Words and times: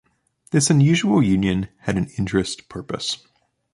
This 0.49 0.71
unusual 0.71 1.21
union 1.21 1.69
had 1.81 1.95
an 1.95 2.09
interest 2.17 2.67
purpose. 2.69 3.19